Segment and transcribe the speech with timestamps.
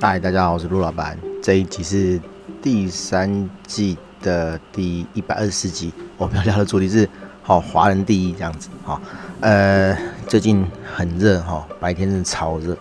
[0.00, 1.16] 嗨，大家好，我是陆老板。
[1.40, 2.20] 这一集是
[2.60, 5.92] 第三季的第一百二十四集。
[6.18, 7.08] 我们要聊的主题是
[7.42, 9.00] 好华人第一这样子哈。
[9.40, 9.96] 呃，
[10.26, 12.76] 最近很热哈，白天是超热，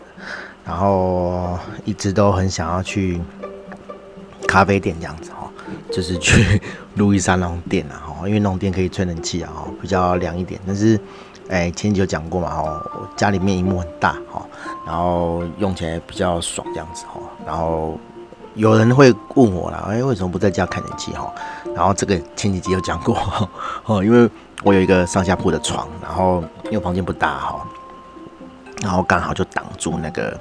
[0.66, 3.21] 然后一直都很想要去
[4.48, 5.50] 咖啡店这样子哈，
[5.91, 6.59] 就是去
[6.95, 10.59] 路易莎那种店啊哈，因为那种店可以吹冷气啊哈，比较凉一点。
[10.66, 11.00] 但是
[11.50, 14.46] 哎，前几集有讲过嘛哦，家里面萤幕很大哈，
[14.86, 17.98] 然后用起来比较爽这样子哈，然后。
[18.55, 21.34] 有人会问我啦，哎，为什么不在家开冷气哈？
[21.73, 23.17] 然后这个前几集有讲过
[23.86, 24.30] 哦，因为
[24.62, 27.67] 我有一个上下铺的床，然后因为房间不大哈，
[28.84, 30.39] 然后刚好就挡住那个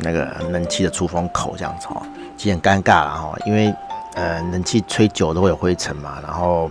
[0.00, 2.00] 那个冷气的出风口这样子哈，
[2.38, 3.70] 其实很尴尬啦哈，因为
[4.14, 6.70] 呃冷气吹久都会有灰尘嘛，然后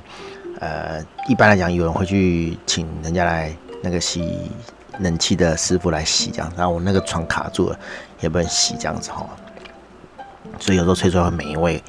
[0.59, 4.51] 呃一般来讲有人会去请人家来那个洗
[4.99, 7.79] 冷气的师傅来洗这样，然后我那个床卡住了，
[8.19, 9.25] 也不能洗这样子哈。
[10.59, 11.81] 所以有时候吹出来会霉味，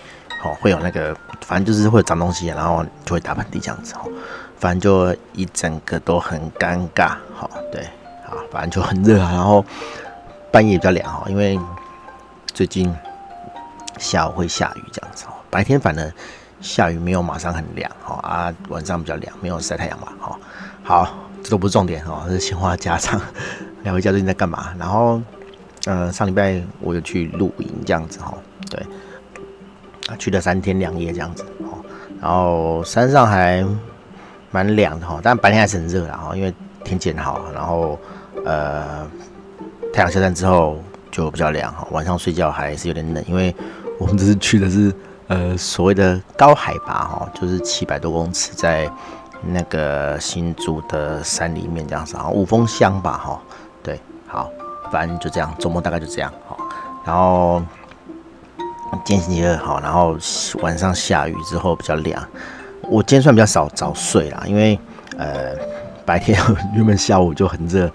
[0.45, 4.11] 哦，会有那个，反正就是会有脏东西，然后就会打喷嚏这样子哦，
[4.59, 7.83] 反正就一整个都很尴尬，好，对，
[8.25, 9.65] 啊，反正就很热啊，然后
[10.51, 11.59] 半夜比较凉哦，因为
[12.47, 12.95] 最近
[13.99, 16.11] 下午会下雨这样子哦，白天反正
[16.61, 20.39] 下雨没有马上很凉哦，啊，晚上比较凉，没有晒太阳嘛，好，
[20.83, 23.21] 好，这都不是重点哦，这是闲话家常，
[23.83, 25.21] 聊一下最近在干嘛，然后，
[25.87, 28.33] 呃，上礼拜我有去露营这样子哈。
[28.71, 28.81] 对，
[30.07, 31.85] 啊，去了三天两夜这样子哦，
[32.21, 33.65] 然后山上还
[34.51, 36.55] 蛮凉的哈，但白天还是很热的哈，因为
[36.85, 37.99] 天气很好，然后
[38.45, 39.07] 呃
[39.93, 40.79] 太阳下山之后
[41.11, 43.55] 就比较凉哈，晚上睡觉还是有点冷，因为
[43.99, 44.95] 我们这次去的是
[45.27, 48.89] 呃所谓的高海拔哈，就是七百多公尺，在
[49.43, 53.43] 那个新竹的山里面这样子啊，五峰乡吧哈，
[53.83, 54.51] 对，好，
[54.91, 56.57] 反正就这样，周末大概就这样哈，
[57.05, 57.63] 然后。
[59.07, 60.15] 今天星期二好，然后
[60.61, 62.23] 晚上下雨之后比较凉。
[62.83, 64.79] 我今天算比较少早睡啦，因为
[65.17, 65.57] 呃
[66.05, 66.39] 白天
[66.75, 67.91] 原本下午就很热，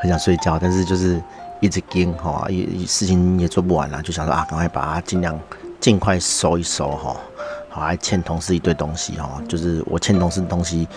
[0.00, 1.20] 很想睡觉，但是就是
[1.60, 5.36] 一直惊哈，一事情也做不完了，就想说啊，赶快把它尽量
[5.80, 7.16] 尽快收一收哈。
[7.76, 10.88] 好，还欠同事一堆东西哈，就是我欠同事的东西，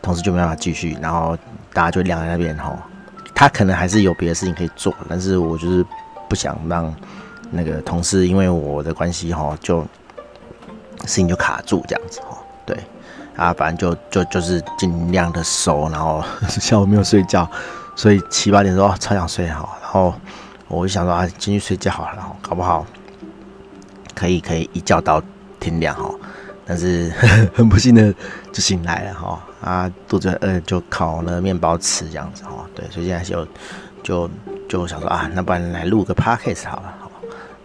[0.00, 1.36] 同事就没办法继续，然后
[1.72, 2.78] 大家就晾在那边哈。
[3.34, 5.84] 他可能还是有别的事情可以做，但是我就是
[6.28, 6.94] 不想让。
[7.52, 9.80] 那个同事因为我的关系哈，就
[11.00, 12.78] 事情就卡住这样子哈，对
[13.34, 17.50] 啊，反正就就就是尽量的收，然后 下午没有睡觉，
[17.96, 20.14] 所以七八点钟超想睡哈，然后
[20.68, 22.86] 我就想说啊，进去睡觉好了，搞不好
[24.14, 25.20] 可以可以一觉到
[25.60, 26.10] 天亮哈，
[26.66, 27.12] 但是
[27.54, 28.12] 很不幸的
[28.50, 33.46] 就醒来了哈，啊肚子饿就烤了面包吃这样子哈，对，所以现在就
[34.02, 34.30] 就
[34.68, 37.10] 就想说啊，那不然来录个 podcast 好了哈。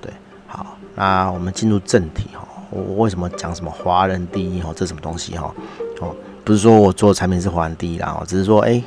[0.02, 0.12] 对，
[0.48, 0.78] 好。
[0.98, 4.72] 那我们进入正题哈，我为什么讲什么华人第一哈？
[4.76, 5.54] 这什么东西哈？
[6.00, 8.82] 哦，不是说我做产品是华人第一啦，哦只是说哎，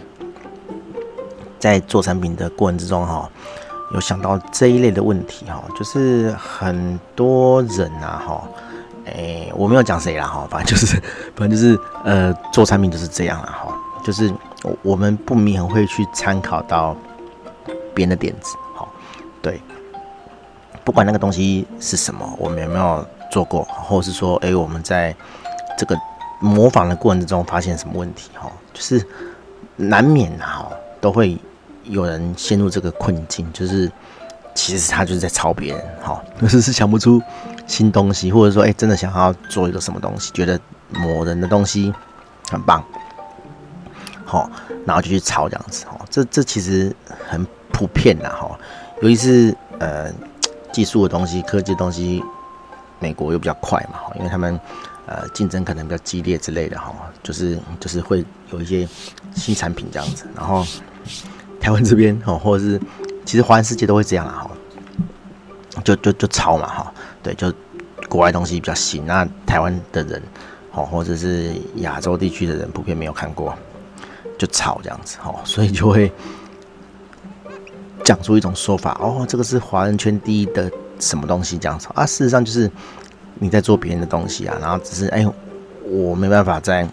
[1.59, 3.31] 在做产品的过程之中哈，
[3.93, 8.49] 有想到这一类的问题哈，就是很多人呐哈，
[9.17, 10.97] 哎，我没有讲谁啦哈，反正就是，
[11.37, 13.75] 反正就是呃，做产品就是这样啦哈，
[14.05, 14.33] 就是
[14.83, 16.97] 我们不免会去参考到
[17.95, 18.89] 别人的点子，好，
[19.43, 19.61] 对。
[20.85, 25.15] 不管那个东西是什么，我们有没有做过，或者是说，哎，我们在
[25.77, 25.95] 这个
[26.41, 29.07] 模仿的过程之中发现什么问题，哈，就是
[29.77, 30.67] 难免哈，
[30.99, 31.37] 都会
[31.85, 33.93] 有人陷入这个困境，就是
[34.59, 37.23] 其实他就是在抄别人，哈，就是是想不出
[37.69, 40.59] 新东西，或者说，哎，真的想要做一个什么东西，觉得
[40.91, 41.95] 某人的东西
[42.51, 42.85] 很棒，
[44.25, 44.51] 好，
[44.85, 46.93] 然后就去抄这样子，哈，这这其实
[47.29, 48.59] 很普遍的，哈，
[49.01, 50.13] 尤其是呃。
[50.71, 52.23] 技术的东西、科技的东西，
[53.01, 54.61] 美国又比较快嘛，因为他们
[55.07, 58.87] 呃竞争可能比较激烈之类的哈，就是就是会有一些
[59.35, 60.27] 新产品这样子。
[60.37, 60.65] 然后
[61.59, 62.79] 台湾这边哦，或者是
[63.29, 64.51] 其实华人世界都会这样啊，
[65.85, 66.93] 就就就抄嘛哈，
[67.23, 67.53] 对，就
[68.09, 70.23] 国外东西比较新，那台湾的人
[70.73, 73.55] 哦，或者是亚洲地区的人普遍没有看过，
[74.39, 76.11] 就抄这样子哈，所以就会。
[78.05, 82.07] 讲出一种说法哦，这个是华人圈第一的什么东西这样子啊？
[82.07, 82.71] 事实上就是
[83.35, 85.27] 你在做别人的东西啊，然后只是哎，
[85.85, 86.89] 我没办法在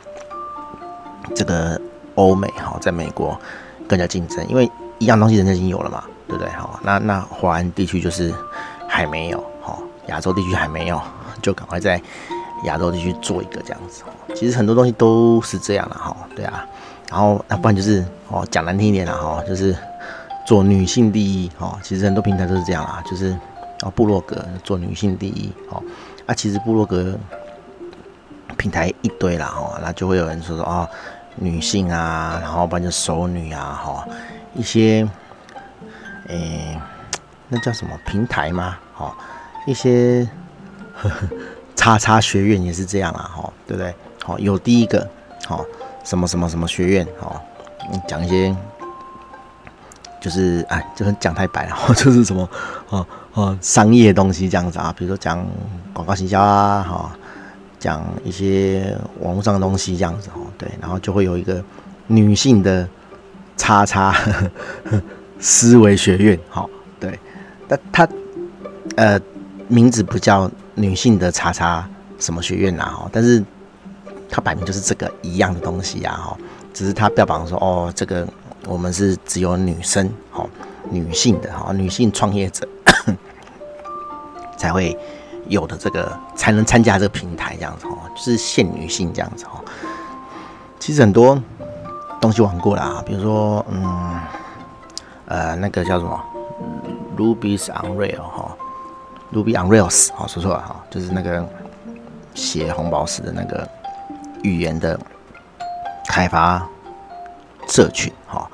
[1.33, 1.79] 这个
[2.15, 3.39] 欧美哈，在美国
[3.87, 6.47] 更加竞争，因为一样东西人家已经有了嘛，对不对？
[6.51, 8.33] 哈，那那华人地区就是
[8.87, 9.77] 还没有哈，
[10.07, 11.01] 亚洲地区还没有，
[11.41, 12.01] 就赶快在
[12.63, 14.03] 亚洲地区做一个这样子。
[14.35, 16.65] 其实很多东西都是这样的哈，对啊，
[17.09, 19.75] 然后那不然就是哦，讲难听一点了哈，就是。
[20.47, 23.35] 做女性第一，哦，其实很多平台都是这样啦，就是
[23.81, 25.81] 哦，部落格做女性第一，哦，
[26.27, 27.17] 啊，其实部落格
[28.55, 30.87] 平台一堆啦，哦，那就会有人说说哦，
[31.33, 34.07] 女性啊，然后不然就熟女啊，哈，
[34.53, 35.09] 一些，
[36.27, 36.79] 诶、
[37.47, 38.77] 那叫什么平台吗？
[38.97, 39.13] 哦，
[39.65, 40.27] 一些
[41.75, 43.93] 叉叉学院也是这样啊，哈，对不对？
[44.23, 45.07] 好，有第一个，
[45.45, 45.65] 好，
[46.03, 47.41] 什么什么什么学院，好，
[48.07, 48.55] 讲一些。
[50.21, 52.49] 就是哎，就是讲太白了， 就是什么
[52.89, 55.45] 哦哦商业东西这样子啊，比如说讲
[55.93, 57.15] 广告行销啊，哈，
[57.77, 61.63] 讲一些网络上的东西这样子哦，对，然后就会有一个
[62.07, 62.89] 女性的
[63.55, 64.15] 叉叉
[65.39, 67.19] 思维学院，好，对，
[67.67, 68.07] 但它
[68.95, 69.19] 呃
[69.67, 71.87] 名字不叫女性的叉叉
[72.19, 73.43] 什么学院呐，哈，但是
[74.29, 76.37] 它摆明就是这个一样的东西呀，哈，
[76.73, 78.27] 只是它标榜说哦这个。
[78.67, 80.49] 我们是只有女生，好，
[80.89, 82.67] 女性的，好，女性创业者
[84.57, 84.97] 才会
[85.47, 89.63] 有的这个，才能参加这个平台，这样子哦，就是限女性这样子哦。
[90.79, 91.39] 其实很多
[92.19, 94.19] 东西玩过了啊，比如说，嗯，
[95.27, 96.23] 呃，那个叫什么
[97.17, 98.55] ？Ruby's on Rails 哈
[99.33, 101.47] ，Ruby on Rails，好，说错了哈，就是那个
[102.33, 103.67] 写红宝石的那个
[104.43, 104.99] 语言的
[106.07, 106.67] 开发。
[107.67, 108.47] 社群哈，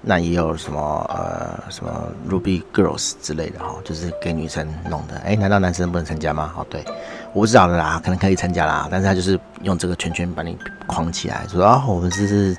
[0.00, 5.16] 那也有什么呃什么 Ruby Girls 之类的哈，就是给女生弄的。
[5.18, 6.52] 哎、难道男生不能参加吗？
[6.56, 6.84] 哦，对，
[7.32, 10.58] 我不知道的啦，可能可以参加啦，但是他就是用这个圈圈把你
[10.88, 12.56] 框起来，说啊，我们这是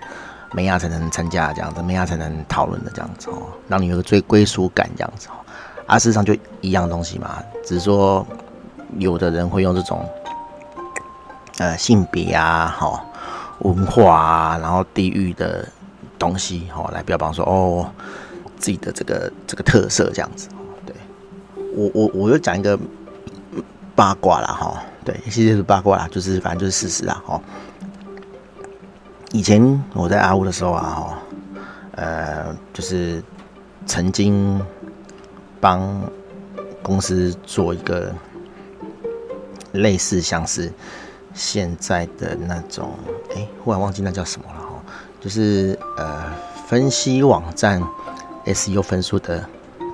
[0.53, 5.33] 妹仔才能参加这样子，妹仔才能讨论的这样子哦，让你有个最归属感这样子哦。
[5.85, 8.25] 啊，事实上就一样东西嘛，只是说
[8.97, 10.07] 有的人会用这种
[11.57, 13.05] 呃性别啊、哈
[13.59, 15.67] 文化啊，然后地域的。
[16.19, 17.87] 东西哦，来标榜说哦，
[18.57, 20.49] 自己的这个这个特色这样子，
[20.83, 20.95] 对，
[21.75, 22.75] 我我我就讲一个
[23.95, 27.39] 八卦啦哈，对，其实是八卦啦，就是反正就是事实啦哈。
[29.31, 31.19] 以前我在阿乌的时候啊哈，
[31.95, 33.21] 呃，就是
[33.85, 34.59] 曾经
[35.59, 36.01] 帮
[36.81, 38.13] 公司做一个
[39.73, 40.71] 类似像是
[41.33, 42.91] 现在的那种，
[43.35, 44.81] 哎，忽然忘记那叫什么了哈。
[45.19, 46.31] 就是呃，
[46.67, 47.83] 分析网站
[48.45, 49.43] SEO 分数的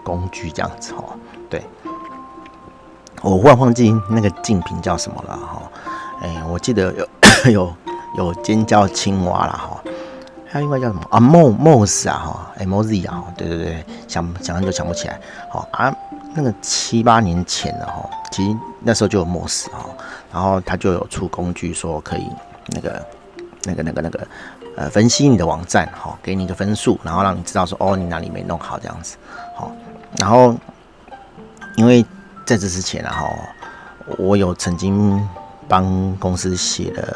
[0.03, 1.17] 工具这样子哦。
[1.49, 1.63] 对，
[3.21, 5.71] 我忽然忘记那个竞品叫什么了哈。
[6.21, 7.07] 哎，我记得有
[7.51, 7.75] 有
[8.15, 9.83] 有尖叫青蛙啦哈，
[10.47, 15.19] 还有另外叫什么啊？Mo Moz 啊哈，M O Z 啊，对对对，想想就想不起来。
[15.49, 15.95] 好啊，
[16.33, 19.85] 那个七八年前的哈，其实那时候就有 Moz 哈，
[20.31, 22.27] 然后他就有出工具说可以
[22.67, 23.05] 那个
[23.63, 24.27] 那个那个那个。
[24.75, 29.17] 呃，分析你的网站，哈，给你一个分数，然后让你知道说，哦，你哪里没弄好这样子，
[29.55, 29.71] 好，
[30.17, 30.55] 然后
[31.75, 32.03] 因为
[32.43, 33.29] 在这之前啊，哈，
[34.17, 35.29] 我有曾经
[35.67, 37.15] 帮公司写了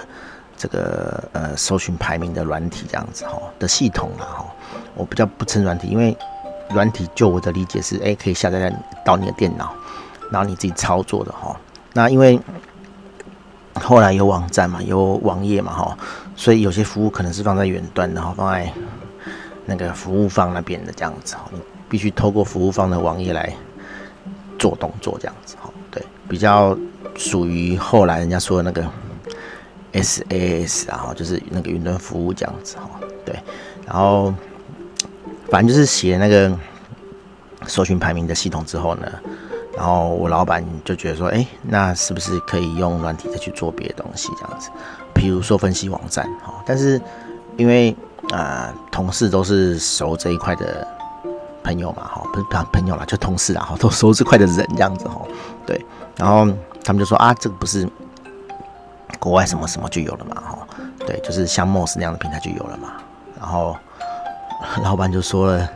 [0.57, 4.45] 这个呃搜寻排名的软体这样子，哈的系统啊，哈，
[4.95, 6.17] 我比较不称软体，因为
[6.71, 8.73] 软体就我的理解是，哎，可以下载
[9.05, 9.71] 到你的电脑，
[10.31, 11.55] 然后你自己操作的，哈，
[11.93, 12.39] 那因为。
[13.79, 15.95] 后来有网站嘛，有网页嘛，哈，
[16.35, 18.73] 所以有些服务可能是放在远端，然后放在
[19.67, 23.53] 那个服务方那边的这样子，你必须透过服务方的网页来
[24.57, 26.75] 做动作这样子，哈，对，比较
[27.15, 28.83] 属于后来人家说的那个
[29.93, 32.89] SaaS 啊，就是那个云端服务这样子，哈，
[33.25, 33.35] 对，
[33.85, 34.33] 然后
[35.49, 36.57] 反正就是写那个
[37.67, 39.07] 搜寻排名的系统之后呢。
[39.75, 44.71] 然后我老板就觉得说，哎，那是不是可以用软体再去做别的东西这样子？
[45.13, 46.51] 比如说分析网站，哈。
[46.65, 46.99] 但是
[47.57, 47.95] 因为
[48.31, 50.87] 啊、呃，同事都是熟这一块的
[51.63, 55.21] 朋友嘛，哈，不是朋友啦，就同事啦，哈，都熟这块的人这样子，哈。
[55.63, 55.79] 对。
[56.15, 56.51] 然后
[56.83, 57.87] 他们就说啊，这个不是
[59.19, 60.67] 国外什么什么就有了嘛，哈。
[61.05, 62.93] 对，就是像 Moss 那样的平台就有了嘛。
[63.39, 63.77] 然后
[64.83, 65.69] 老板就说了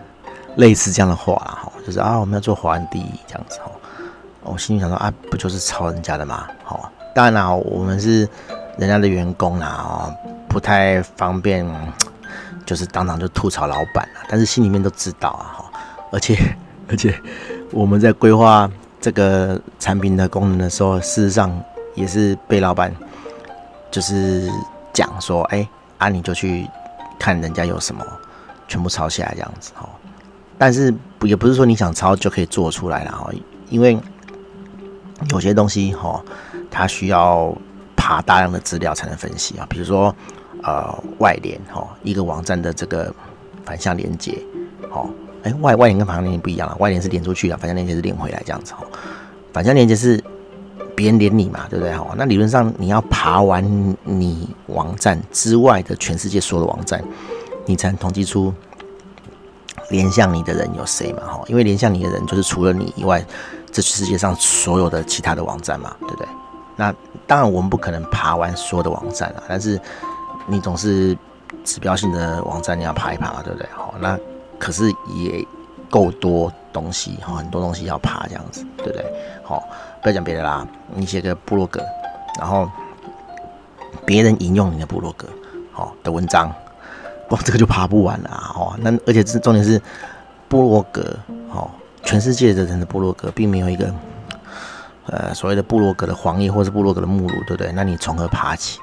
[0.55, 3.71] 类似这样的话，哈，就是啊，我们要做华人第一这样子，哈。
[4.43, 6.47] 我心里想说啊，不就是抄人家的吗？
[6.63, 8.27] 好，当然啦，我们是
[8.77, 10.13] 人家的员工啦，哦，
[10.49, 11.65] 不太方便，
[12.65, 14.21] 就是当场就吐槽老板了。
[14.27, 15.71] 但是心里面都知道啊，哈，
[16.11, 16.35] 而且
[16.89, 17.13] 而且
[17.71, 18.69] 我们在规划
[18.99, 21.55] 这个产品的功能的时候，事实上
[21.93, 22.91] 也是被老板
[23.91, 24.49] 就是
[24.93, 25.67] 讲说，哎，
[25.97, 26.67] 啊你就去
[27.19, 28.05] 看人家有什么，
[28.67, 29.87] 全部抄下来这样子，哈。
[30.57, 33.29] 但是也不是说你想抄就可以做出来了，哈，
[33.69, 33.97] 因为。
[35.29, 36.19] 有些东西哈，
[36.71, 37.55] 它需要
[37.95, 39.67] 爬大量的资料才能分析啊。
[39.69, 40.13] 比如说，
[40.63, 43.13] 呃，外联哈，一个网站的这个
[43.63, 44.35] 反向连接，
[44.89, 45.07] 哦，
[45.43, 46.75] 哎，外外联跟反向连接不一样了。
[46.79, 48.83] 外联是连出去的，反向连接是连回来这样子哈。
[49.53, 50.19] 反向连接是
[51.01, 51.91] 别人连你嘛，对不对？
[51.93, 53.65] 好，那理论上你要爬完
[54.03, 57.03] 你网站之外的全世界所有的网站，
[57.65, 58.53] 你才能统计出
[59.89, 61.21] 连向你的人有谁嘛？
[61.23, 63.25] 哈，因为连向你的人就是除了你以外，
[63.71, 66.27] 这世界上所有的其他的网站嘛，对不对？
[66.75, 66.93] 那
[67.25, 69.81] 当然我们不可能爬完所有的网站啊，但是
[70.45, 71.17] 你总是
[71.63, 73.67] 指标性的网站你要爬一爬，对不对？
[73.73, 74.15] 好，那
[74.59, 75.43] 可是也
[75.89, 79.03] 够多东西哈，很多东西要爬这样子，对不对？
[79.43, 79.63] 好，
[80.01, 81.83] 不要讲别的啦，你写个部落格，
[82.39, 82.69] 然后
[84.05, 85.27] 别人引用你的部落格
[85.71, 86.53] 好的文章，
[87.29, 88.75] 哇，这个就爬不完了啊！
[88.79, 89.81] 那而且是重点是
[90.47, 91.15] 部落格，
[91.49, 91.71] 好，
[92.03, 93.93] 全世界的人的部落格并没有一个。
[95.07, 97.71] 呃，所谓的部落格的黄页或是部落格的目录，对不对？
[97.73, 98.79] 那你从何爬起？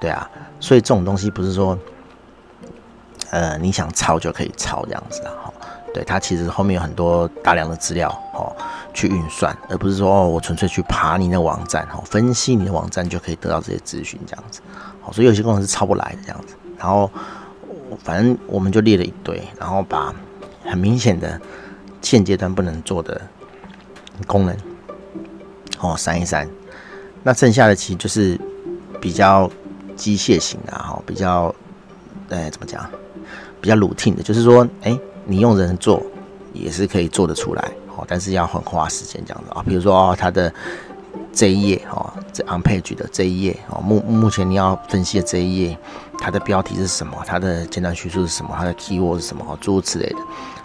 [0.00, 1.76] 对啊，所以这种东西不是说，
[3.30, 5.52] 呃，你想抄就可以抄这样子的哈。
[5.92, 8.54] 对，它其实后面有很多大量的资料哦，
[8.92, 14.60] 去运算，而不是说哦，我纯粹去爬你的网站哈，分析你的网站就可以得到这些资讯这样子。
[15.00, 16.54] 好，所以有些功能是抄不来的这样子。
[16.78, 17.10] 然后，
[18.02, 20.14] 反正我们就列了一堆，然后把
[20.64, 21.40] 很明显的
[22.02, 23.20] 现阶段不能做的
[24.26, 24.56] 功能。
[25.80, 26.48] 哦，删一删，
[27.22, 28.36] 那剩下的其实就是
[29.00, 29.48] 比较
[29.94, 31.54] 机械型的哈，比较，
[32.28, 32.84] 呃，怎么讲？
[33.60, 36.00] 比较 routine 的，就是说，哎、你用人做
[36.52, 37.70] 也是可以做得出来，
[38.06, 39.62] 但是要很花时间这样子啊。
[39.66, 40.52] 比如说哦，它的
[41.32, 45.78] 这一页哦，这 on page 的这一页哦，目目前你要分析的这一页，
[46.18, 47.16] 它的标题是什么？
[47.26, 48.54] 它的简短叙述是什么？
[48.56, 49.58] 它的 keyword 是什么？
[49.60, 50.18] 诸如此类的。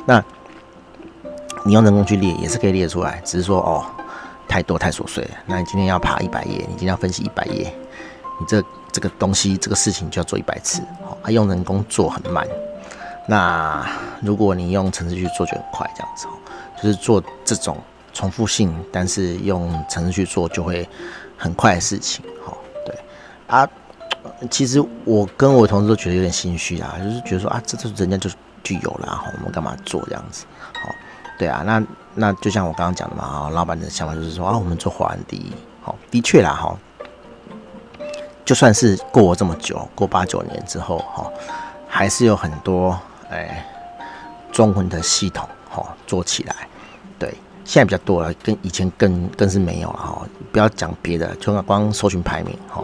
[0.05, 0.23] 那
[1.65, 3.85] 你用人工去列也是可以列出来，只是说哦。
[4.45, 5.31] 太多太琐碎了。
[5.47, 7.73] 那你今天要爬一百页，你今天要分析一百页，
[8.39, 10.83] 你这这个东西这个事情就要做一百次。
[11.03, 12.45] 好，啊，用人工做很慢。
[13.27, 13.83] 那
[14.21, 16.31] 如果你用程式去做就很快，这样子哦，
[16.83, 17.77] 就是做这种
[18.13, 20.87] 重复性，但是用程式去做就会
[21.37, 22.23] 很快的事情。
[22.45, 22.93] 好，对
[23.47, 23.67] 啊，
[24.51, 28.29] 其实我跟我同事都觉得有点心虚啊，就是觉得说啊，这这人家就
[28.61, 30.45] 就有了，好，我们干嘛做这样子？
[30.73, 30.89] 好，
[31.39, 31.81] 对啊，那。
[32.15, 36.77] 那就像我刚刚讲的嘛，啊，老板的想法就是说啊，我们做华人第一，好，的确啦，哈，
[38.45, 41.27] 就算是过了这么久，过八九年之后，哈，
[41.87, 42.95] 还是有很多
[43.31, 43.65] 哎
[44.51, 46.55] 中文的系统，哈，做起来，
[47.65, 52.83] 现在比较多了，跟以前更更是没有了，哈，不要讲别的，就光搜寻排名，哈，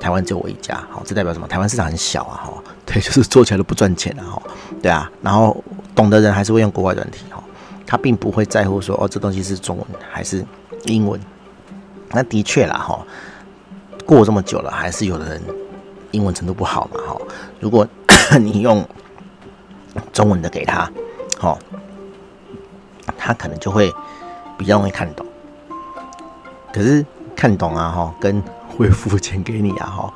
[0.00, 1.46] 台湾只有我一家，好，这代表什么？
[1.48, 2.52] 台湾市场很小啊，哈，
[2.86, 4.42] 对，就是做起来都不赚钱啊，哈，
[4.82, 5.62] 对啊，然后
[5.94, 7.42] 懂的人还是会用国外软体，哈。
[7.86, 10.44] 他并不会在乎说哦，这东西是中文还是
[10.84, 11.20] 英文。
[12.12, 13.04] 那的确啦，哈，
[14.06, 15.42] 过这么久了，还是有的人
[16.12, 17.20] 英文程度不好嘛，哈。
[17.58, 17.84] 如果
[18.38, 18.88] 你用
[20.12, 20.88] 中文的给他，
[21.36, 21.58] 哈，
[23.16, 23.92] 他可能就会
[24.58, 25.26] 比较容易看懂。
[26.72, 27.04] 可是
[27.34, 28.42] 看懂啊，哈，跟
[28.76, 30.14] 会付钱给你啊，哈，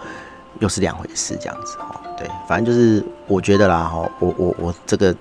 [0.61, 2.01] 又是两回事，这样子，哈。
[2.17, 5.15] 对，反正就是我觉得啦，哈，我我我这个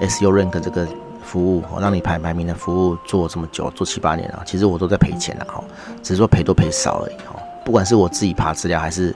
[0.00, 0.86] SEO Rank 这个。
[1.26, 5.60] 服务我让你排排名的服务做这么久，做七八年了，其实我都在赔钱了哈，
[6.00, 7.34] 只是说赔多赔少而已哈。
[7.64, 9.12] 不管是我自己爬资料，还是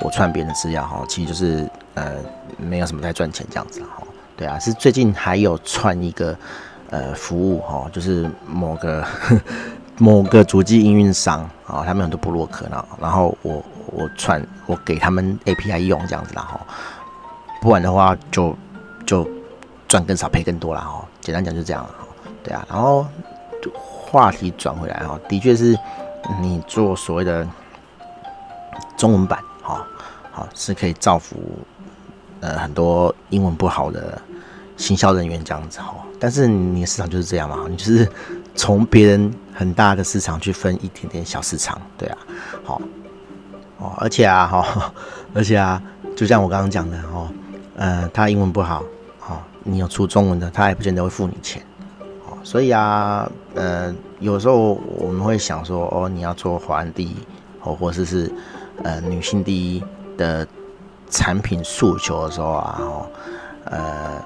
[0.00, 2.16] 我串别人的资料哈，其实就是呃
[2.58, 4.02] 没有什么在赚钱这样子哈。
[4.36, 6.36] 对啊，是最近还有串一个
[6.94, 9.04] 呃服务哈，就是某个
[9.98, 16.60] 某个主机营运商啊，他们很多部落客呢，然后我我传我给他们 API 用这样子啦哈，
[17.60, 18.56] 不然的话就
[19.04, 19.28] 就
[19.88, 21.04] 赚更少赔更多了哈。
[21.20, 22.06] 简单讲就这样了哈，
[22.44, 23.04] 对啊，然后
[23.82, 25.76] 话题转回来哈，的确是
[26.40, 27.44] 你做所谓的
[28.96, 29.84] 中文版哈，
[30.30, 31.36] 好是可以造福
[32.40, 34.20] 呃很多英文不好的
[34.76, 38.08] 行销人员这样子哈，但是你的市场就是这样嘛，你就是
[38.54, 42.18] 从别人很大的市场去分一点点小市场，对啊，
[42.64, 42.82] 好
[43.78, 44.92] 哦，而且啊哈，
[45.34, 45.82] 而且啊，
[46.16, 47.28] 就像我刚刚讲的哦，
[47.76, 48.82] 呃，他英文不好。
[49.66, 51.62] 你有出中文的，他也不见得会付你钱，
[52.26, 53.90] 哦，所以啊，呃，
[54.20, 57.16] 有时候我们会想说，哦，你要做华人第一，
[57.62, 58.30] 哦，或者是
[58.82, 59.82] 呃女性第一
[60.18, 60.46] 的
[61.08, 63.06] 产品诉求的时候啊，哦，
[63.64, 64.22] 呃，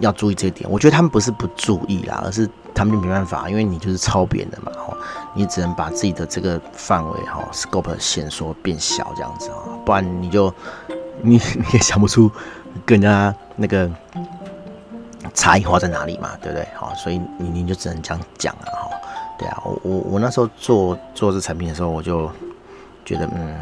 [0.00, 0.70] 要注意这一点。
[0.70, 4.96] 我觉得他们不是不注意啦，而是他们就没办法，因为你就是抄别人的嘛，哦，
[5.34, 10.52] 你只能把自己的这个范围哈、scope 限缩变小这样子啊、哦，不然你就
[11.22, 12.30] 你 你也想不出
[12.84, 13.90] 跟人家那个。
[15.34, 16.30] 差异化在哪里嘛？
[16.40, 16.66] 对不对？
[16.76, 18.88] 好，所以你你就只能这样讲了哈。
[19.36, 22.30] 对啊，我我我那时候做做这产品的时候，我就
[23.04, 23.54] 觉得嗯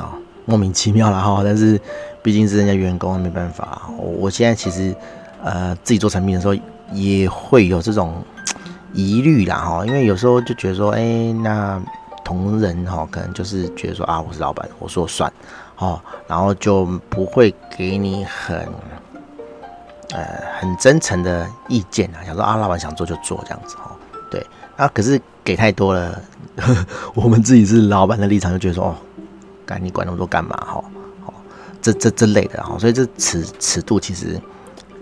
[0.00, 0.12] 啊
[0.44, 1.40] 莫名其妙了哈。
[1.44, 1.80] 但是
[2.20, 3.82] 毕竟是人家员工，没办法。
[3.96, 4.94] 我我现在其实
[5.42, 6.54] 呃自己做产品的时候，
[6.92, 8.22] 也会有这种
[8.94, 11.80] 疑虑啦哈，因为有时候就觉得说，哎、那
[12.24, 15.30] 同仁哈，可能就是觉得说啊，我是老板，我说算，
[15.76, 18.66] 哦，然后就不会给你很
[20.12, 20.26] 呃
[20.58, 23.94] 很真诚的意见啊，想说啊，老板想做就做这样子哈，
[24.30, 24.44] 对，
[24.76, 26.20] 啊，可是给太多了，
[27.14, 28.94] 我们自己是老板的立场就觉得说，哦，
[29.66, 30.84] 干你管那么多干嘛哈，
[31.26, 31.34] 哦，
[31.82, 34.40] 这这这类的哈，所以这尺尺度其实。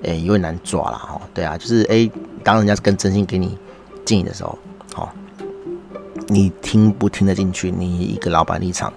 [0.02, 1.20] 哎、欸，有点难抓了哈。
[1.34, 2.12] 对啊，就是哎、欸，
[2.44, 3.58] 当人家是跟真心给你
[4.04, 4.58] 建议的时候，
[4.96, 5.08] 哦，
[6.28, 7.70] 你听不听得进去？
[7.70, 8.92] 你一个老板立场，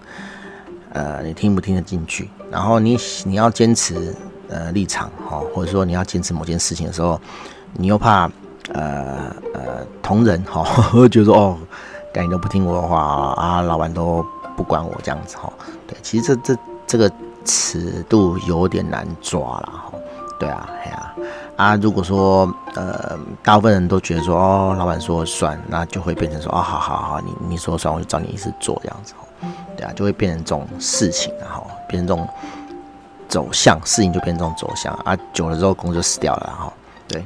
[0.94, 2.30] 呃，你听不听得进去？
[2.52, 4.16] 然后你你要坚持
[4.50, 7.20] 呃立场，哈，或者说你要坚持某件事情的时候，
[7.74, 8.30] 你又怕
[8.74, 10.64] 呃呃同仁哈，
[11.10, 11.58] 觉得说哦，
[12.14, 13.00] 干你都不听我的话
[13.38, 14.26] 啊，老板都
[14.58, 15.52] 不管我这样子哈。
[15.88, 17.12] 对，其实这这这个
[17.46, 19.94] 尺度有点难抓了哈。
[20.40, 21.14] 对啊，哎呀，
[21.58, 29.14] 啊，如果说呃，大部分人都觉得说哦，老板说了算，那就会变成说哦，好好好，你你说算，我就照你意思做这样子，
[29.76, 32.26] 对啊，就会变成这种事情，然后变成这种
[33.28, 36.74] 走向，事情就变成这种走向啊，久了之后工作就死掉了，哈，
[37.06, 37.26] 对，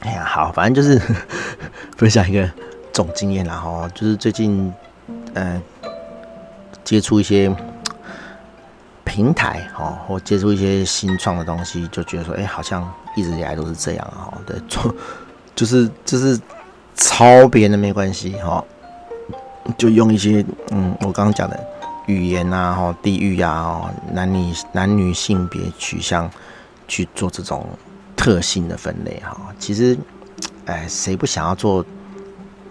[0.00, 1.00] 哎呀，好，反正就是
[1.96, 2.46] 分享一个
[2.92, 4.70] 总经验，然后就是最近
[5.32, 5.90] 嗯、呃，
[6.84, 7.50] 接触一些。
[9.14, 14.34] 平台哦，或接触一些新创的东西，就觉得说，哎、好像一直以来都是这样哦。
[14.44, 14.92] 对，做
[15.54, 16.36] 就是就是
[16.96, 18.64] 抄别人的没关系哈，
[19.78, 21.56] 就用一些嗯，我刚刚讲的
[22.06, 26.28] 语言、啊，哈，地域呀，哦，男女男女性别取向
[26.88, 27.64] 去做这种
[28.16, 29.40] 特性的分类哈。
[29.60, 29.96] 其实，
[30.64, 31.86] 哎，谁不想要做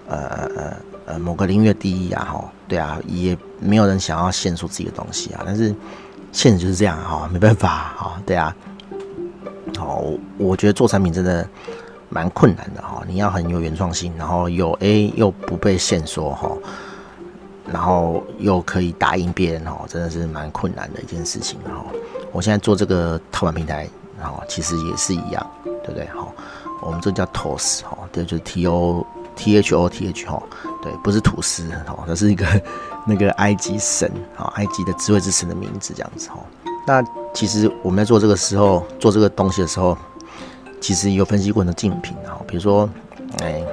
[0.10, 0.18] 呃
[0.58, 2.28] 呃呃某个领域的第一啊？
[2.34, 5.74] 哈，对啊，也没有人想要限缩自己的东西啊，但是。
[6.34, 8.54] 现实就是这样哈，没办法哈， 对啊，
[9.78, 10.04] 好，
[10.38, 11.48] 我觉得做产品真的
[12.10, 16.52] 蛮困难的哈，你要很有原创性，然后有 A 又不被限缩哈，
[17.72, 21.86] 然后又可以打赢别人哈，真的是蛮困难的一件事情哈。
[22.32, 23.88] 我现在做这个套版平台，
[24.20, 26.08] 然后其实也是一样，对不对？
[26.08, 26.34] 好，
[26.82, 30.42] 我们这叫 Toast 哈，对，就是 T O T H O T H 哈，
[30.82, 32.46] 对，不是吐司哈，这是一个。
[33.06, 36.40] 那个埃及神好，埃及的智慧之神的名字这样子哦。
[36.86, 39.98] 那其实我们在做这个时候，做这个东西的时候，
[40.82, 42.90] 其实有分析过很多竞品啊，比如说，
[43.42, 43.64] 哎，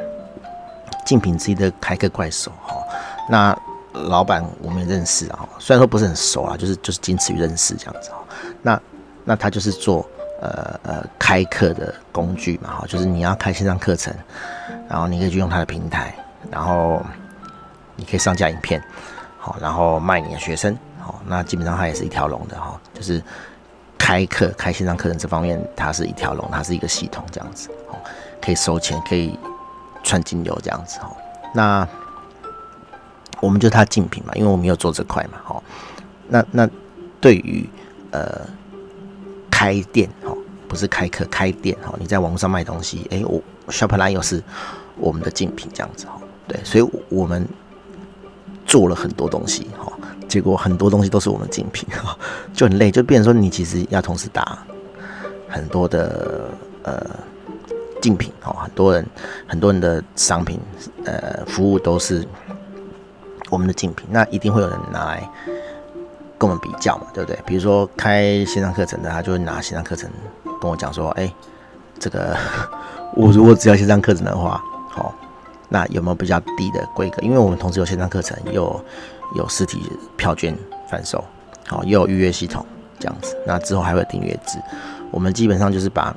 [1.04, 2.76] 竞品之一的开课怪手哈。
[3.28, 3.56] 那
[3.92, 8.18] 老板我们也认识啊，虽然说不是很熟啊，就是就是仅此于认识这样子哈。
[8.62, 8.80] 那
[9.24, 10.08] 那他就是做
[10.40, 14.14] 呃呃开课的工具嘛哈，就是你要开线上课程，
[14.88, 16.14] 然后你可以去用他的平台，
[16.48, 17.04] 然后
[17.96, 18.80] 你可以上架影片。
[19.42, 23.22] 好，然后卖你的学生，好，那基本上它也是一条龙的哈，就是
[23.96, 27.98] 开课、开线上课程这方面，它是一条龙，它是一个系统这样子，好，
[28.42, 29.38] 可以收钱，可以
[30.04, 31.10] 串金流这样子哈。
[31.54, 31.88] 那
[33.40, 35.62] 我们就是它竞品嘛，因为我们有做这块嘛，好，
[36.28, 36.68] 那那
[37.18, 37.66] 对于
[38.10, 38.46] 呃
[39.50, 40.34] 开店哈，
[40.68, 44.42] 不是开课开店哈，你在网络上卖东西，哎，我 Shopline 又是
[44.96, 47.48] 我们的竞品这样子哈，对，所以我们。
[48.70, 49.92] 做了很多东西哈，
[50.28, 52.16] 结果很多东西都是我们竞品哈，
[52.54, 54.56] 就很累，就变成说你其实要同时打
[55.48, 56.48] 很多的
[56.84, 57.04] 呃
[58.00, 59.04] 竞品哈，很多人
[59.48, 60.60] 很多人的商品
[61.04, 62.24] 呃服务都是
[63.50, 65.28] 我们的竞品，那一定会有人拿来
[66.38, 67.36] 跟我们比较嘛，对不对？
[67.44, 70.08] 比如说开线上课程的，他就会拿线上课程
[70.60, 71.34] 跟我讲说，哎，
[71.98, 72.36] 这个
[73.16, 75.12] 我如果只要线上课程的话，好。
[75.70, 77.22] 那有没有比较低的规格？
[77.22, 78.84] 因为我们同时有线上课程，又有，
[79.36, 79.80] 有实体
[80.16, 80.54] 票券
[80.90, 81.24] 贩售，
[81.66, 82.66] 好，又有预约系统
[82.98, 83.36] 这样子。
[83.46, 84.58] 那之后还会订阅制。
[85.10, 86.14] 我们基本上就是把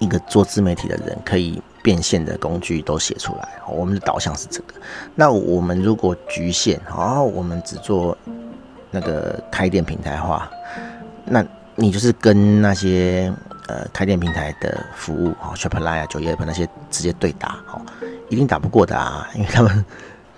[0.00, 3.48] 一个做自媒体的人可以变现的工具都写出来。
[3.68, 4.74] 我们的导向是这个。
[5.14, 8.16] 那我们如果局限，好，我们只做
[8.90, 10.50] 那个开店平台化，
[11.24, 13.32] 那你就是跟那些
[13.68, 17.80] 呃开店平台的服务，哈，Shopify 啊、911那些直接对打，好。
[18.30, 19.84] 一定打不过的啊，因为他们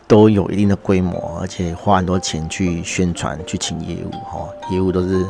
[0.08, 5.24] 都有一定的规模， 而且花很多钱去宣传、去请业务哈，业务都是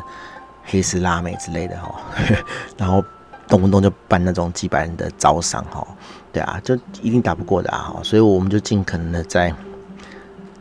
[0.65, 1.95] 黑丝辣妹之类的哈，
[2.79, 3.05] 然后
[3.47, 5.87] 动不动就办那种几百人的招商哈，
[6.33, 9.55] 对啊，就一定打不过的啊，所以我们就尽可能的在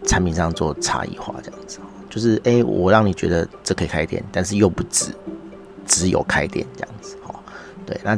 [0.06, 5.16] 产品上做差异化，这样子，就是哎，我让你觉得这可以开店，但是又不只
[5.88, 7.16] 只有开店这样子，
[7.86, 8.18] 对，那。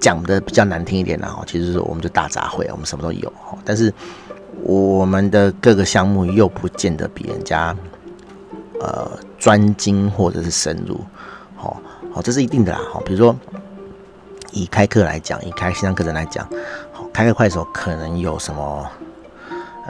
[0.00, 3.92] 讲的比较难听一点，然后其实是我们就大杂烩，我们什么都有，哦但是
[4.62, 7.76] 我们的各个项目又不见得比人家
[8.80, 10.98] 呃专精或者是深入，
[11.54, 11.76] 好，
[12.14, 13.36] 好，这是一定的啦，好，比如说
[14.52, 16.48] 以开课来讲，以开线上课程来讲，
[16.94, 18.90] 好，开课快手可能有什么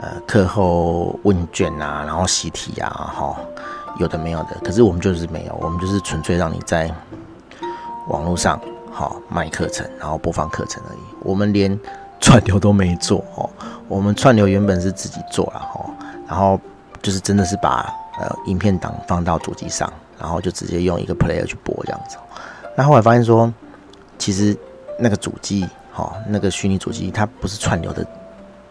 [0.01, 3.37] 呃课后问卷啊，然后习题啊，哈，
[3.97, 4.57] 有的没有的。
[4.61, 6.93] 可是我们就是没有，我们就是纯粹让你在
[8.09, 8.59] 网络上
[8.91, 10.99] 好卖课程，然后播放课程而已。
[11.21, 11.79] 我们连
[12.19, 13.49] 串流都没做哦，
[13.87, 15.85] 我们串流原本是自己做了哈，
[16.27, 16.59] 然后
[17.01, 22.17] 就是真的是把呃影片档放到主机上，然后就直接用一个 player 去播这样子。
[22.75, 23.51] 那后来发现说。
[24.17, 24.55] 其实
[24.99, 28.05] 那个主机，哈，那个虚拟主机，它不是串流的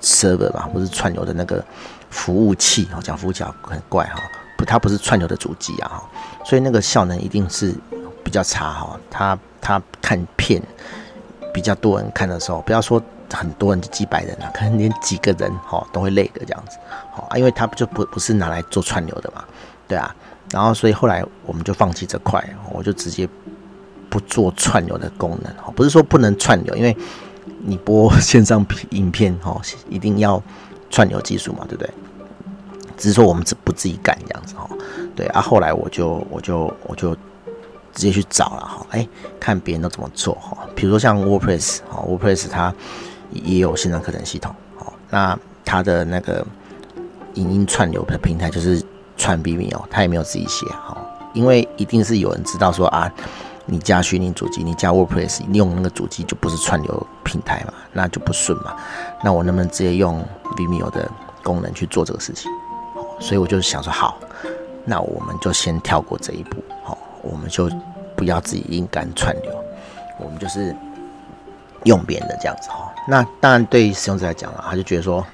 [0.00, 0.70] server 吧？
[0.72, 1.60] 不是串流的那个
[2.08, 4.20] 服务器，哈，讲服务器很怪哈，
[4.56, 6.08] 不，它不是串流的主机啊，哈，
[6.44, 7.74] 所以那个效能一定是
[8.30, 9.00] 比较差哈。
[9.10, 10.62] 他他看片
[11.52, 16.78] 比较多人看的时候，不要说很多人，就几百人啊，可能连几个人哈都会累的这样子，
[17.10, 19.44] 好啊，因为它就不不是拿来做串流的嘛，
[19.88, 20.14] 对啊，
[20.52, 23.28] 然后所以后来我们就放弃这块，我就直接。
[24.08, 26.96] 不做串流的功能哈，不是说不能串流，因为
[27.60, 29.56] 你播线上影片哈，
[29.88, 30.42] 一定要
[30.90, 31.90] 串流技术嘛，对不对？
[32.96, 34.68] 只是说我们只不自己干这样子哈，
[35.14, 35.40] 对啊。
[35.40, 37.16] 后来我就我就我就
[37.92, 40.56] 直接去找了哈，哎，看别人都怎么做哈。
[40.74, 42.72] 比如说像 WordPress 哈，WordPress 它
[43.30, 46.46] 也有线上课程系统哦，那它的那个
[47.34, 48.82] 影音串流的平台就是
[49.16, 50.96] 串 Vimeo，它也没有自己写哈，
[51.32, 53.12] 因为一定是有人知道说啊。
[53.66, 58.74] 你加虚拟主机，你加 WordPress，你用那个主机就不是串流平台嘛，那就不顺嘛。
[59.22, 60.26] 那我能不能直接用
[60.56, 61.08] Vimeo 的
[61.44, 62.50] 功能去做这个事情？
[63.20, 64.18] 所以我就想说，好，
[64.84, 67.70] 那我们就先跳过这一步，好，我们就
[68.16, 69.64] 不要自己硬干串流，
[70.18, 70.74] 我们就是
[71.84, 72.92] 用别人的这样子哈。
[73.06, 75.26] 那当然对于使用者来讲啊，他就觉得说，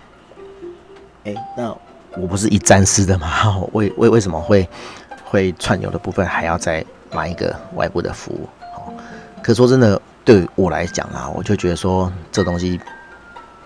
[1.25, 1.75] 哎，那
[2.21, 3.29] 我不是一站式的吗？
[3.73, 4.69] 为为为什么会
[5.25, 6.85] 会串流的部分还要再？
[7.13, 8.93] 买一个外部的服务，哦，
[9.41, 12.79] 可说真的，对我来讲啊，我就觉得说这东西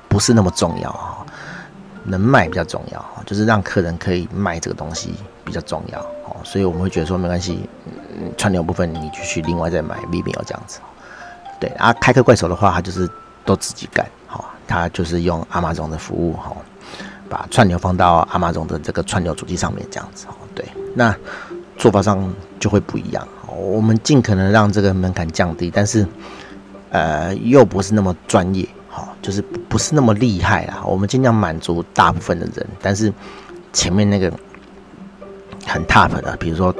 [0.08, 1.09] 不是那么重要啊，
[2.04, 7.68] 能卖比较重要，就是让客人可以卖这个东西比较重要，哦，所以我们会觉得说没关系，
[8.36, 10.80] 串流部分你就去另外再买 Vimeo 这样子，
[11.60, 13.08] 对啊，开课怪手的话，他就是
[13.44, 16.56] 都自己干，好，他就是用 Amazon 的服务，哈，
[17.28, 21.14] 把串流放到 Amazon 的这个串流主机上面这样子，哦对，那。
[21.78, 26.06] 做法上就会不一样，我们尽可能让这个门槛降低，但是，
[26.90, 30.82] 呃，又不是那么专业，好，就是不是那么厉害啦。
[30.84, 33.10] 我们尽量满足大部分的人，但是
[33.72, 34.30] 前面那个
[35.64, 36.74] 很 top 的，比如说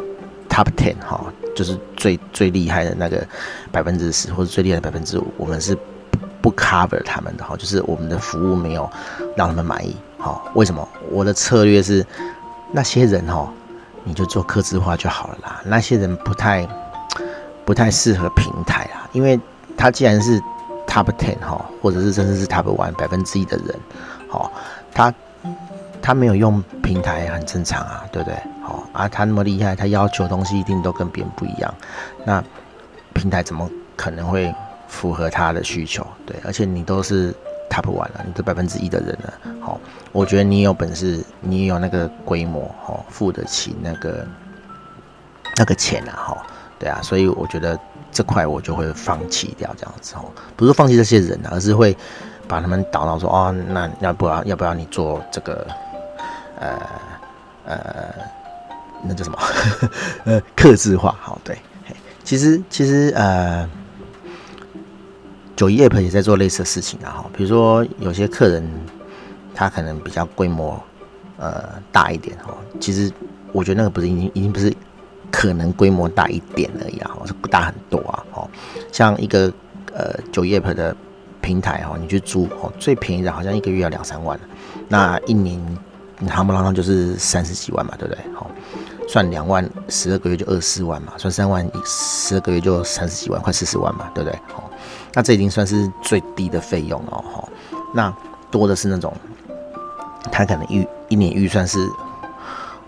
[0.48, 3.26] top ten 哈，就是最最厉害的那个
[3.72, 5.78] 百分之十或者最厉害的百分之五，我们是
[6.42, 8.90] 不 cover 他们的哈，就是我们的服务没有
[9.36, 10.86] 让他们满意，好，为什么？
[11.10, 12.04] 我的策略是
[12.72, 13.50] 那些人哈。
[14.02, 15.60] 你就做客制化就好了啦。
[15.62, 16.66] 那些人不太
[17.66, 19.38] 不太适合平台啊，因为
[19.76, 20.40] 他既然是
[20.90, 23.74] top ten 哈，或者是甚至是 top one 百分之一的人，
[24.29, 24.50] 好，
[24.92, 25.14] 他
[26.03, 28.37] 他没有用平台很正常啊，对不对？
[28.62, 31.72] 好啊，他那么厉害，他要求东西一定都跟别人不一样。
[32.24, 32.42] 那
[33.14, 34.53] 平台怎么可能会
[34.88, 36.05] 符合他的需求？
[36.26, 37.33] 对，而且你都是。
[37.72, 44.26] Top one 了，你这百分之一的人了，好，我觉得你有本事，你有那个规模，哈，付得起那个
[45.57, 46.46] 那个钱啊，哈，
[46.81, 47.79] 对啊，所以我觉得
[48.12, 50.24] 这块我就会放弃掉，这样子哦，
[50.56, 51.96] 不是放弃这些人啊，而是会
[52.48, 55.66] 把他们导到说，哦，那要不要要不要你做这个，
[56.58, 56.80] 呃
[57.66, 58.14] 呃，
[59.02, 59.38] 那叫什么？
[60.24, 61.58] 呃，克制化，好，对，
[62.24, 63.68] 其实其实呃。
[65.56, 68.66] 九一 App 也在做类似的事情啊，哈，比如说有些客人
[69.54, 70.82] 他可能比较规模
[71.36, 73.12] 呃大一点哈，其实
[73.52, 74.72] 我觉得那个不是已经已经不是
[75.30, 78.48] 可能规模大一点而已啊，是不大很多啊，哦，
[78.92, 79.52] 像一个
[79.94, 80.94] 呃九叶的
[81.40, 84.38] 平台哈，你去租哦，最便宜的好像一个月要两三万，
[84.88, 85.58] 那一年
[86.18, 88.22] 你夯不啷当就是三十几万嘛，对不对？
[88.34, 88.50] 好，
[89.08, 94.38] 算两万十二个月就二十四万嘛，算三万十二个月就三十几万，快四十万嘛，对不对？
[94.52, 94.70] 好。
[95.12, 97.48] 那这已经算是最低的费用了哈，
[97.92, 98.14] 那
[98.48, 99.12] 多的是那种，
[100.30, 101.78] 他可能预一年预算是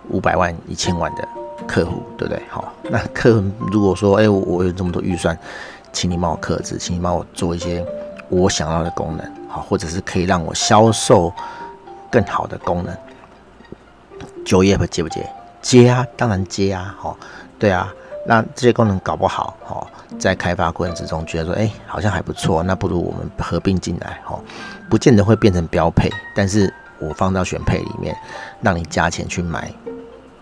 [0.08, 1.26] 五百万、一千万的
[1.62, 2.42] 客户，对不对？
[2.48, 5.36] 好，那客如果说，哎，我有这么多预算，
[5.92, 7.84] 请你帮我克制，请你帮我做一些
[8.28, 11.32] 我想要的功能，好，或者是可以让我销售
[12.10, 12.96] 更好的功能
[14.44, 15.26] ，9-App 接不接？
[15.60, 17.16] 接啊，当然接啊，好，
[17.58, 17.92] 对啊。
[18.24, 19.84] 那这些功能搞不好，哈，
[20.16, 24.38] 在开发过程之中觉得说，哎，好像还不错，那不如我们合并进来，哈，
[24.88, 28.16] 不见得会变成标配，但是我放到选配里面，
[28.60, 29.74] 让你加钱去买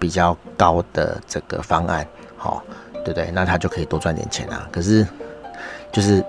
[0.01, 2.05] 比较高的这个方案，
[2.37, 2.65] 好，
[3.05, 3.31] 对不对？
[3.33, 4.67] 那他就可以多赚点钱啊。
[4.73, 5.07] 可是
[5.93, 6.25] 就是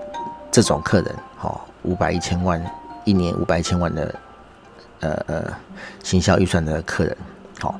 [0.51, 2.61] 这种客人，哦，五百一千万
[3.05, 4.15] 一年五百一千万的
[4.99, 5.53] 呃呃
[6.03, 7.17] 行销预算的客人，
[7.61, 7.79] 好，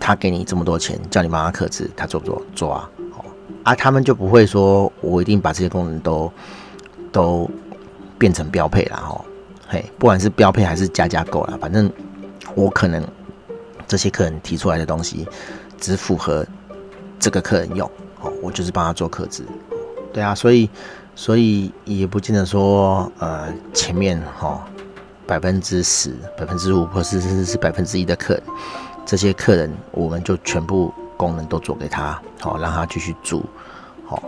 [0.00, 2.42] 他给你这么多钱，叫你帮他克制，他做不做？
[2.54, 3.24] 做啊，好
[3.62, 6.32] 啊，他们就不会说我一定把这些功能都
[7.12, 7.48] 都
[8.18, 9.24] 变成标配了哈，
[9.68, 11.90] 嘿，不管是标配还是加加购了，反正
[12.56, 13.06] 我可能
[13.90, 15.26] 这些客人提出来的东西
[15.80, 16.46] 只符合
[17.18, 19.42] 这个客人用，哦，我就是帮他做客制，
[20.12, 20.70] 对啊，所以。
[21.16, 24.64] 所以也不见得说，呃，前面哈
[25.26, 28.42] 百分之十、百分之五，或是甚至是百分之一的客人，
[29.04, 33.44] 这些客人我们就全部功能都做给他，好，让他继续住，
[34.06, 34.22] 好。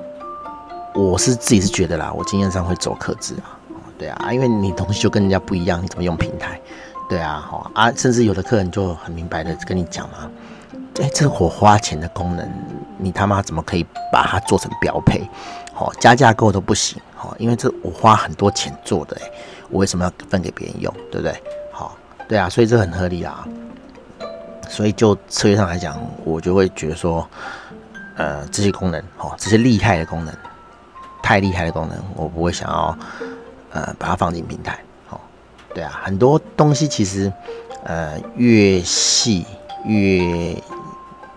[0.92, 3.56] 我是自己是觉得啦，我经验上会走客制啊，
[3.96, 6.60] 对啊，因为你东西就跟人家不一样，你怎么用平台？
[7.12, 10.30] 对啊，好啊，甚至有的客人就很明白的跟你讲嘛，
[10.98, 12.48] 哎，这我花钱的功能，
[12.96, 15.20] 你他妈怎么可以把它做成标配？
[15.74, 19.30] 好，加价购都不行，好，因为这我花很多钱做的，哎，
[19.68, 21.38] 我为什么要分给别人用，对不对？
[21.70, 21.94] 好，
[22.26, 23.46] 对啊，所以这很合理啊。
[24.70, 27.28] 所以就策略上来讲，我就会觉得说，
[28.16, 30.34] 呃，这些功能，哦，这些厉害的功能，
[31.22, 32.98] 太厉害的功能，我不会想要，
[33.72, 34.78] 呃，把它放进平台。
[35.74, 37.32] 对啊，很多东西其实，
[37.84, 39.46] 呃，越细
[39.84, 40.54] 越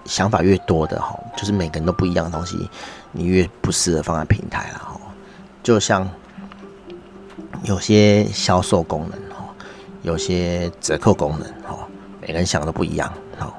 [0.05, 2.69] 想法越多的哈，就是每个人都不一样的东西。
[3.13, 4.99] 你越不适合放在平台了哈，
[5.63, 6.09] 就像
[7.63, 9.45] 有些销售功能哈，
[10.01, 11.87] 有些折扣功能哈，
[12.19, 13.53] 每个人想的不一样哈。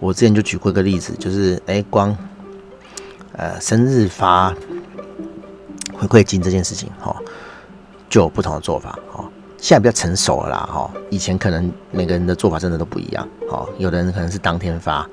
[0.00, 2.16] 我之前就举过一个例子，就是哎，光
[3.32, 4.54] 呃生日发
[5.92, 7.14] 回馈金这件事情哈，
[8.08, 9.22] 就有不同的做法哈。
[9.66, 15.04] 现在比较成熟了啦哈，以前可能每个人的做法真的都不一样哈，有的人可能是当天发。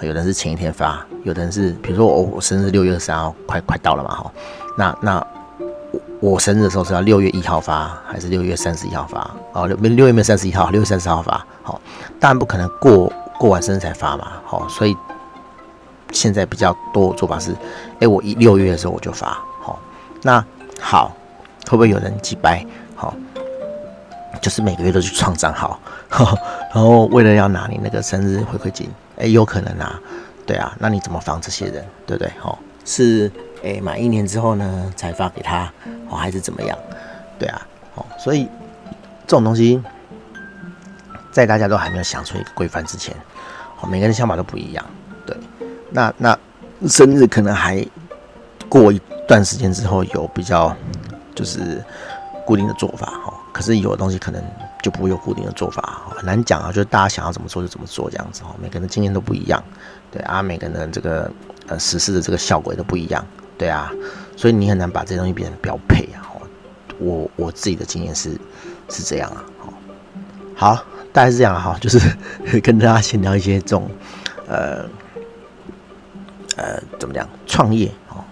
[0.00, 4.32] 有的人是前一天发，有的人是，比如说我我生日六月二十三号，快快到了嘛，哈，
[4.78, 5.26] 那那
[6.22, 9.30] 我我生日的时候是要六月一号发，还是六月三十一号发？
[9.52, 11.78] 哦，六六月没有三十一号，六月三十号发，好，
[12.18, 14.96] 当然不可能过过完生日才发嘛，好，所以
[16.12, 17.54] 现在比较多做法是，
[18.00, 19.78] 哎，我一六月的时候我就发，好，
[20.22, 20.42] 那
[20.80, 21.14] 好，
[21.66, 22.64] 会不会有人机掰？
[22.94, 23.14] 好，
[24.40, 25.78] 就是每个月都去创账号，
[26.72, 28.88] 然后为了要拿你那个生日回馈金。
[29.16, 30.00] 哎，有可能啊，
[30.46, 32.32] 对啊，那你怎么防这些人，对不对？
[32.42, 33.30] 哦，是
[33.64, 35.72] 哎，满一年之后呢才发给他，
[36.08, 36.78] 哦，还是怎么样？
[37.36, 38.44] 对啊，哦，所以
[39.26, 39.82] 这种东西
[41.32, 43.12] 在大家都还没有想出一个规范之前，
[43.80, 44.86] 哦，每个人想法都不一样，
[45.26, 45.36] 对。
[45.90, 46.38] 那那
[46.86, 47.84] 生日可能还
[48.68, 50.72] 过一段时间之后有比较
[51.34, 51.82] 就是
[52.46, 53.12] 固定的做法，
[53.58, 54.40] 可是有的东西可能。
[54.80, 56.68] 就不会有固定的做法，很难讲啊。
[56.68, 58.54] 就是大家想要怎么做就怎么做这样子哈。
[58.62, 59.60] 每个人的经验都不一样，
[60.12, 61.28] 对啊，每个人这个
[61.66, 63.26] 呃实施的这个效果也都不一样，
[63.58, 63.90] 对啊，
[64.36, 66.30] 所以你很难把这些东西变成标配啊。
[67.00, 68.38] 我我自己的经验是
[68.88, 69.44] 是这样啊。
[70.54, 71.98] 好，大概是这样哈，就是
[72.62, 73.90] 跟大家闲聊一些这种
[74.46, 74.88] 呃
[76.56, 78.22] 呃怎么讲创业哦，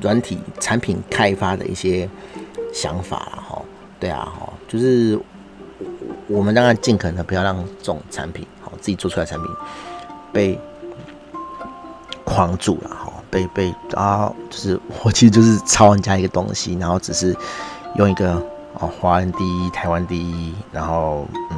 [0.00, 2.08] 软体产品开发的一些
[2.72, 3.60] 想法哈。
[4.00, 5.18] 对啊哈，就是。
[6.26, 9.48] 我们当然尽可能不要让这种产品，好自己做出来产品
[10.30, 10.58] 被
[12.22, 17.34] 框住了，哈，被被啊，就是我其实就是抄人家一个东西，然后只是
[17.94, 18.34] 用一个
[18.74, 21.56] 哦，华人第一，台湾第一，然后嗯，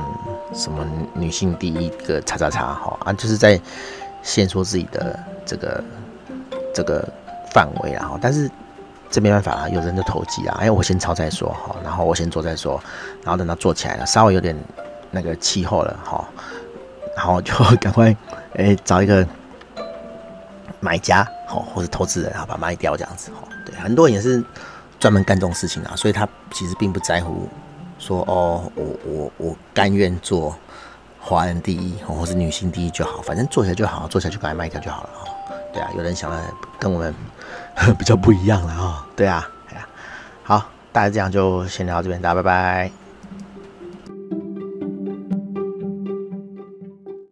[0.54, 3.60] 什么女性第一个叉叉叉，哈啊，就是在
[4.22, 5.84] 限缩自己的这个
[6.72, 7.08] 这个
[7.52, 8.48] 范围，然后但是。
[9.10, 10.56] 这没办法啦，有人就投机啊！
[10.60, 12.80] 哎，我先抄再说哈，然后我先做再说，
[13.24, 14.56] 然后等到做起来了，稍微有点
[15.10, 16.24] 那个气候了哈，
[17.16, 18.16] 然后就 赶快
[18.54, 19.26] 哎找一个
[20.78, 23.48] 买家好，或者投资人，然后把它卖掉这样子哈。
[23.66, 24.40] 对，很多人也是
[25.00, 27.48] 专门干这种事情啊，所以他其实并不在乎
[27.98, 30.56] 说哦，我我我甘愿做
[31.18, 35.32] 华人第一或是女性第一就好，反正做起来就好，做起来就赶快卖掉就好了哈。
[35.72, 36.40] 对啊，有人想的
[36.78, 37.12] 跟我们。
[37.98, 39.48] 比较不一样了啊，对啊，
[40.42, 43.09] 好，大家这样就先聊到这边，大家拜拜。